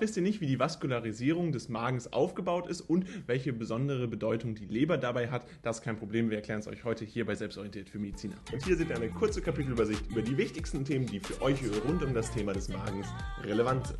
[0.00, 4.64] Wisst ihr nicht, wie die Vaskularisierung des Magens aufgebaut ist und welche besondere Bedeutung die
[4.64, 5.46] Leber dabei hat.
[5.60, 8.36] Das ist kein Problem, wir erklären es euch heute hier bei Selbstorientiert für Mediziner.
[8.50, 12.02] Und hier seht ihr eine kurze Kapitelübersicht über die wichtigsten Themen, die für euch rund
[12.02, 13.08] um das Thema des Magens
[13.44, 13.98] relevant sind.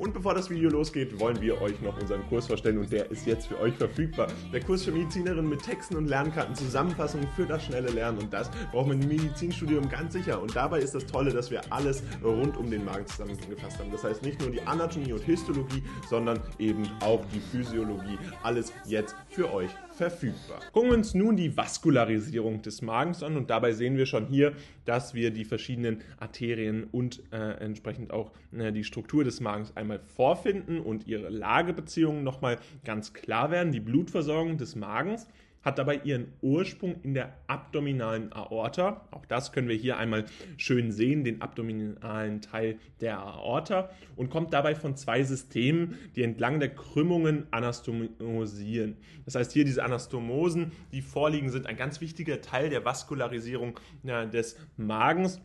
[0.00, 3.26] Und bevor das Video losgeht, wollen wir euch noch unseren Kurs vorstellen und der ist
[3.26, 4.28] jetzt für euch verfügbar.
[4.50, 8.50] Der Kurs für Medizinerinnen mit Texten und Lernkarten, Zusammenfassungen für das schnelle Lernen und das
[8.72, 10.40] braucht man im Medizinstudium ganz sicher.
[10.40, 13.92] Und dabei ist das Tolle, dass wir alles rund um den Magen zusammengefasst haben.
[13.92, 18.16] Das heißt nicht nur die Anatomie und Histologie, sondern eben auch die Physiologie.
[18.42, 20.60] Alles jetzt für euch verfügbar.
[20.72, 24.54] Gucken wir uns nun die Vaskularisierung des Magens an und dabei sehen wir schon hier,
[24.86, 29.89] dass wir die verschiedenen Arterien und äh, entsprechend auch äh, die Struktur des Magens einmal
[29.98, 33.72] vorfinden und ihre Lagebeziehungen nochmal ganz klar werden.
[33.72, 35.26] Die Blutversorgung des Magens
[35.62, 39.06] hat dabei ihren Ursprung in der abdominalen Aorta.
[39.10, 40.24] Auch das können wir hier einmal
[40.56, 46.60] schön sehen, den abdominalen Teil der Aorta und kommt dabei von zwei Systemen, die entlang
[46.60, 48.96] der Krümmungen anastomosieren.
[49.24, 54.24] Das heißt, hier diese Anastomosen, die vorliegen, sind ein ganz wichtiger Teil der Vaskularisierung ja,
[54.24, 55.40] des Magens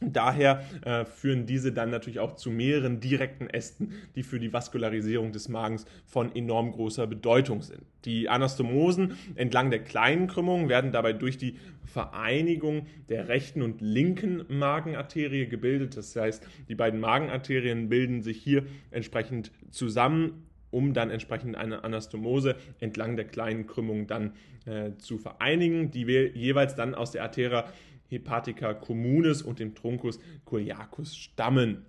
[0.00, 5.32] Daher äh, führen diese dann natürlich auch zu mehreren direkten Ästen, die für die Vaskularisierung
[5.32, 7.82] des Magens von enorm großer Bedeutung sind.
[8.04, 14.44] Die Anastomosen entlang der kleinen Krümmung werden dabei durch die Vereinigung der rechten und linken
[14.48, 15.96] Magenarterie gebildet.
[15.96, 22.56] Das heißt, die beiden Magenarterien bilden sich hier entsprechend zusammen um dann entsprechend eine Anastomose
[22.80, 24.32] entlang der kleinen Krümmung dann
[24.64, 27.66] äh, zu vereinigen, die wir jeweils dann aus der Arteria
[28.12, 31.86] Hepatica communis und dem Truncus curiacus stammen.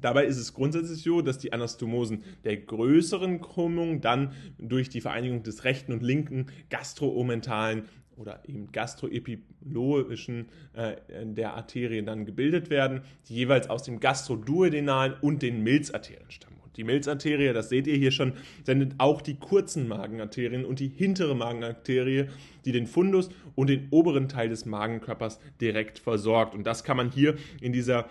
[0.00, 5.42] Dabei ist es grundsätzlich so, dass die Anastomosen der größeren Krümmung dann durch die Vereinigung
[5.42, 13.34] des rechten und linken gastroomentalen oder eben gastroepilogischen äh, der Arterien dann gebildet werden, die
[13.34, 16.59] jeweils aus dem gastroduodenalen und den Milzarterien stammen.
[16.76, 21.34] Die Milzarterie, das seht ihr hier schon, sendet auch die kurzen Magenarterien und die hintere
[21.34, 22.26] Magenarterie,
[22.64, 26.54] die den Fundus und den oberen Teil des Magenkörpers direkt versorgt.
[26.54, 28.08] Und das kann man hier in dieser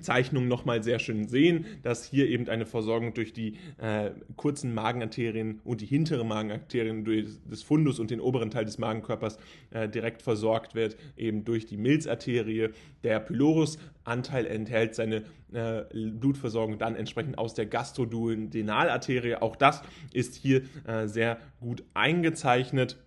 [0.00, 5.60] Zeichnung nochmal sehr schön sehen, dass hier eben eine Versorgung durch die äh, kurzen Magenarterien
[5.64, 9.38] und die hintere Magenarterien des Fundus und den oberen Teil des Magenkörpers
[9.70, 12.70] äh, direkt versorgt wird, eben durch die Milzarterie.
[13.02, 15.22] Der Pylorus-Anteil enthält seine
[15.52, 19.36] äh, Blutversorgung dann entsprechend aus der Gastroduodenalarterie.
[19.36, 22.98] Auch das ist hier äh, sehr gut eingezeichnet.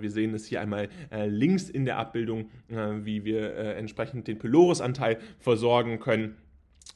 [0.00, 4.26] Wir sehen es hier einmal äh, links in der Abbildung, äh, wie wir äh, entsprechend
[4.28, 6.36] den Pylorus-Anteil versorgen können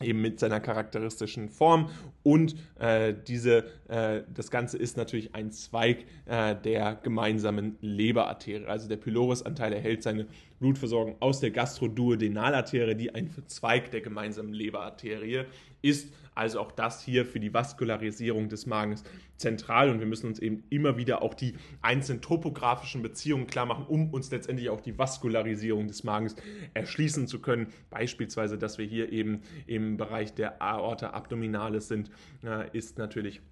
[0.00, 1.90] eben mit seiner charakteristischen Form
[2.22, 8.66] und äh, diese, äh, das Ganze ist natürlich ein Zweig äh, der gemeinsamen Leberarterie.
[8.66, 10.26] Also der Pylorus-Anteil erhält seine
[10.60, 15.44] Blutversorgung aus der Gastroduodenalarterie, die ein Zweig der gemeinsamen Leberarterie
[15.82, 16.12] ist.
[16.34, 19.04] Also auch das hier für die Vaskularisierung des Magens
[19.36, 23.84] zentral und wir müssen uns eben immer wieder auch die einzelnen topografischen Beziehungen klar machen,
[23.86, 26.36] um uns letztendlich auch die Vaskularisierung des Magens
[26.72, 27.66] erschließen zu können.
[27.90, 32.10] Beispielsweise, dass wir hier eben im Bereich der Aorta abdominalis sind,
[32.44, 33.42] äh, ist natürlich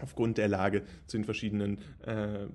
[0.00, 2.46] aufgrund der Lage zu den verschiedenen äh,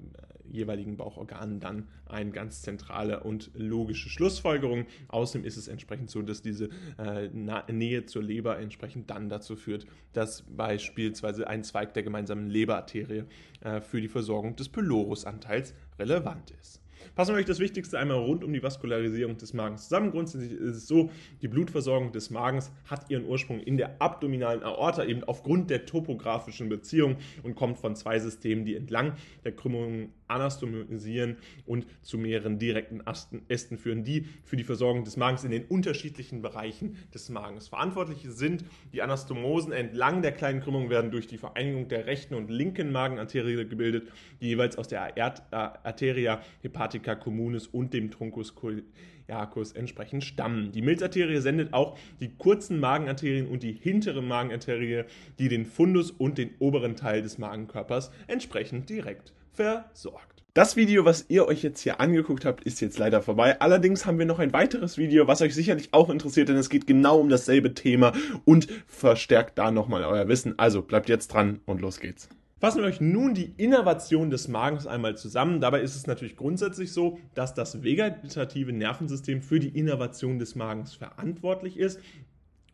[0.52, 4.86] jeweiligen Bauchorganen dann eine ganz zentrale und logische Schlussfolgerung.
[5.08, 7.30] Außerdem ist es entsprechend so, dass diese äh,
[7.72, 13.24] Nähe zur Leber entsprechend dann dazu führt, dass beispielsweise ein Zweig der gemeinsamen Leberarterie
[13.62, 16.82] äh, für die Versorgung des Pylorusanteils relevant ist.
[17.16, 20.12] Fassen wir euch das Wichtigste einmal rund um die Vaskularisierung des Magens zusammen.
[20.12, 21.10] Grundsätzlich ist es so,
[21.42, 26.70] die Blutversorgung des Magens hat ihren Ursprung in der abdominalen Aorta, eben aufgrund der topografischen
[26.70, 33.04] Beziehung und kommt von zwei Systemen, die entlang der Krümmungen anastomisieren und zu mehreren direkten
[33.50, 38.26] Ästen führen, die für die Versorgung des Magens in den unterschiedlichen Bereichen des Magens verantwortlich
[38.30, 38.66] sind.
[38.94, 43.66] Die Anastomosen entlang der kleinen Krümmung werden durch die Vereinigung der rechten und linken Magenarterie
[43.68, 44.10] gebildet,
[44.42, 45.14] die jeweils aus der
[45.52, 50.72] Arteria hepatica communis und dem Truncus coliacus entsprechend stammen.
[50.72, 55.04] Die Milzarterie sendet auch die kurzen Magenarterien und die hintere Magenarterie,
[55.40, 60.34] die den Fundus und den oberen Teil des Magenkörpers entsprechend direkt versorgt.
[60.56, 63.60] Das Video, was ihr euch jetzt hier angeguckt habt, ist jetzt leider vorbei.
[63.60, 66.86] Allerdings haben wir noch ein weiteres Video, was euch sicherlich auch interessiert, denn es geht
[66.86, 68.14] genau um dasselbe Thema
[68.46, 70.60] und verstärkt da nochmal euer Wissen.
[70.60, 72.30] Also bleibt jetzt dran und los geht's.
[72.64, 75.60] Fassen wir euch nun die Innervation des Magens einmal zusammen.
[75.60, 80.94] Dabei ist es natürlich grundsätzlich so, dass das vegetative Nervensystem für die Innervation des Magens
[80.94, 82.00] verantwortlich ist.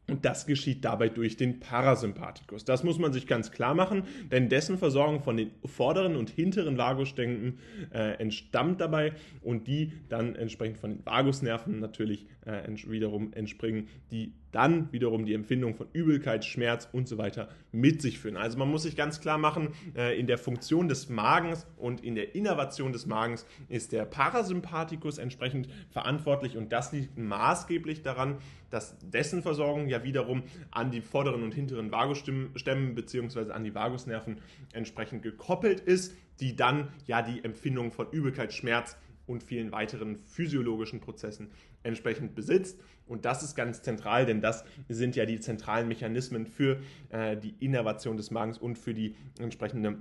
[0.10, 2.66] Und das geschieht dabei durch den Parasympathikus.
[2.66, 6.78] Das muss man sich ganz klar machen, denn dessen Versorgung von den vorderen und hinteren
[6.78, 7.60] Vagusständen
[7.94, 14.34] äh, entstammt dabei und die dann entsprechend von den Vagusnerven natürlich äh, wiederum entspringen, die
[14.52, 18.38] dann wiederum die Empfindung von Übelkeit, Schmerz und so weiter mit sich führen.
[18.38, 22.16] Also man muss sich ganz klar machen, äh, in der Funktion des Magens und in
[22.16, 28.38] der Innervation des Magens ist der Parasympathikus entsprechend verantwortlich und das liegt maßgeblich daran,
[28.70, 33.52] dass dessen Versorgung ja wiederum an die vorderen und hinteren Vagusstämmen bzw.
[33.52, 34.40] an die Vagusnerven
[34.74, 38.98] entsprechend gekoppelt ist, die dann ja die Empfindung von Übelkeit, Schmerz
[39.30, 41.52] und vielen weiteren physiologischen Prozessen
[41.84, 42.80] entsprechend besitzt.
[43.06, 46.80] Und das ist ganz zentral, denn das sind ja die zentralen Mechanismen für
[47.10, 50.00] äh, die Innervation des Magens und für die entsprechende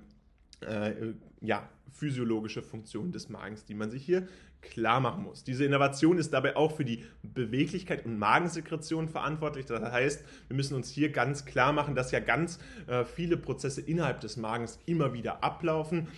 [0.60, 4.28] äh, ja, physiologische Funktion des Magens, die man sich hier
[4.60, 5.44] klar machen muss.
[5.44, 9.66] Diese Innovation ist dabei auch für die Beweglichkeit und Magensekretion verantwortlich.
[9.66, 13.81] Das heißt, wir müssen uns hier ganz klar machen, dass ja ganz äh, viele Prozesse
[13.81, 16.08] innerhalb des Magens immer wieder ablaufen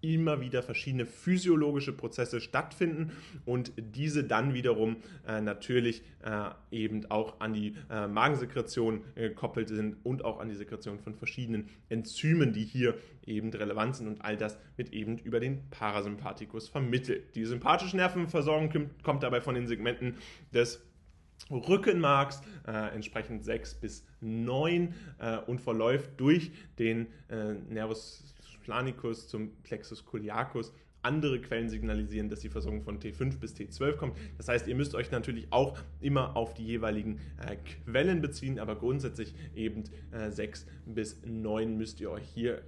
[0.00, 3.12] immer wieder verschiedene physiologische Prozesse stattfinden
[3.44, 9.68] und diese dann wiederum äh, natürlich äh, eben auch an die äh, Magensekretion äh, gekoppelt
[9.68, 12.94] sind und auch an die Sekretion von verschiedenen Enzymen, die hier
[13.26, 17.34] eben relevant sind und all das wird eben über den Parasympathikus vermittelt.
[17.34, 20.16] Die sympathische Nervenversorgung kommt dabei von den Segmenten
[20.52, 20.82] des
[21.50, 29.50] Rückenmarks, äh, entsprechend 6 bis 9 äh, und verläuft durch den äh, Nervus planicus zum
[29.62, 30.72] Plexus coliacus
[31.02, 34.16] andere Quellen signalisieren, dass die Versorgung von T5 bis T12 kommt.
[34.36, 38.76] Das heißt, ihr müsst euch natürlich auch immer auf die jeweiligen äh, Quellen beziehen, aber
[38.76, 42.62] grundsätzlich eben äh, 6 bis 9 müsst ihr euch hier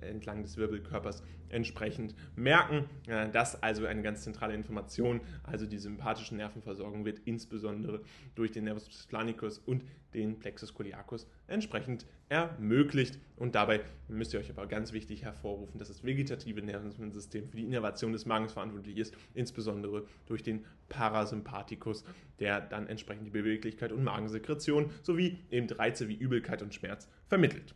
[0.00, 2.84] äh, entlang des Wirbelkörpers entsprechend merken.
[3.06, 5.20] Äh, das also eine ganz zentrale Information.
[5.42, 8.02] Also die sympathische Nervenversorgung wird insbesondere
[8.34, 9.84] durch den Nervus planicus und
[10.14, 13.18] den Plexus coliacus entsprechend ermöglicht.
[13.36, 17.64] Und dabei müsst ihr euch aber ganz wichtig hervorrufen, dass das vegetative Nervensystem für die
[17.64, 22.04] Innervation des Magens verantwortlich ist, insbesondere durch den Parasympathikus,
[22.38, 27.74] der dann entsprechend die Beweglichkeit und Magensekretion sowie eben Reize wie Übelkeit und Schmerz vermittelt.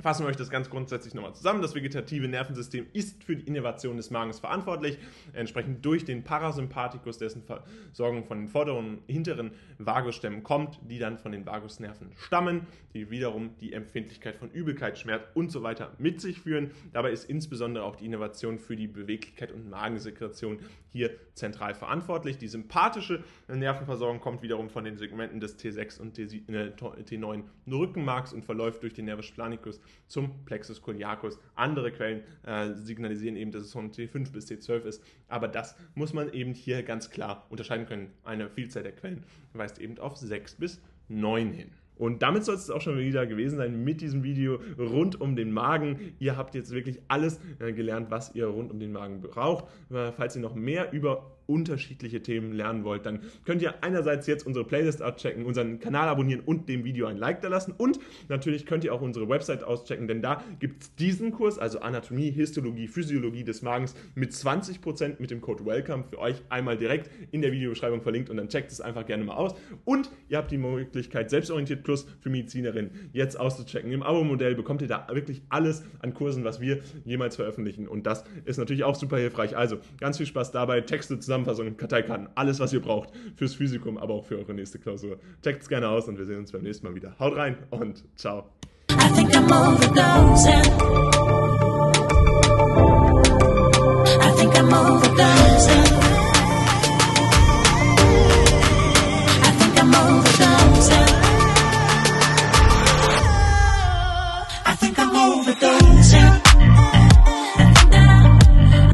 [0.00, 1.60] Fassen wir euch das ganz grundsätzlich nochmal zusammen.
[1.60, 4.98] Das vegetative Nervensystem ist für die Innervation des Magens verantwortlich,
[5.34, 11.18] entsprechend durch den Parasympathikus, dessen Versorgung von den vorderen und hinteren Vagusstämmen kommt, die dann
[11.18, 16.20] von den Vagusnerven stammen, die wiederum die Empfindlichkeit von Übelkeit, Schmerz und so weiter mit
[16.20, 16.70] sich führen.
[16.92, 20.58] Dabei ist insbesondere auch die Innervation für die Beweglichkeit und Magensekretion
[20.88, 22.38] hier zentral verantwortlich.
[22.38, 28.44] Die sympathische Nervenversorgung kommt wiederum von den Segmenten des T6 und T9 äh, Rückenmarks und
[28.44, 31.38] verläuft durch den Nervus planicus zum Plexus coliacus.
[31.54, 36.12] Andere Quellen äh, signalisieren eben, dass es von T5 bis T12 ist, aber das muss
[36.12, 38.10] man eben hier ganz klar unterscheiden können.
[38.24, 41.70] Eine Vielzahl der Quellen weist eben auf 6 bis 9 hin.
[41.96, 45.52] Und damit soll es auch schon wieder gewesen sein mit diesem Video rund um den
[45.52, 46.14] Magen.
[46.18, 49.66] Ihr habt jetzt wirklich alles äh, gelernt, was ihr rund um den Magen braucht.
[49.90, 54.46] Äh, falls ihr noch mehr über unterschiedliche Themen lernen wollt, dann könnt ihr einerseits jetzt
[54.46, 57.72] unsere Playlist auschecken, unseren Kanal abonnieren und dem Video ein Like da lassen.
[57.76, 57.98] Und
[58.28, 62.30] natürlich könnt ihr auch unsere Website auschecken, denn da gibt es diesen Kurs, also Anatomie,
[62.30, 67.42] Histologie, Physiologie des Magens mit 20% mit dem Code WELCOME für euch einmal direkt in
[67.42, 69.54] der Videobeschreibung verlinkt und dann checkt es einfach gerne mal aus.
[69.84, 73.90] Und ihr habt die Möglichkeit, Selbstorientiert Plus für Medizinerinnen jetzt auszuchecken.
[73.90, 77.88] Im Abo-Modell bekommt ihr da wirklich alles an Kursen, was wir jemals veröffentlichen.
[77.88, 79.56] Und das ist natürlich auch super hilfreich.
[79.56, 80.80] Also ganz viel Spaß dabei.
[80.80, 84.78] Texte zusammen Zusammenfassung, Karteikarten, alles, was ihr braucht fürs Physikum, aber auch für eure nächste
[84.78, 85.18] Klausur.
[85.42, 87.18] Checkt es gerne aus und wir sehen uns beim nächsten Mal wieder.
[87.18, 88.50] Haut rein und ciao.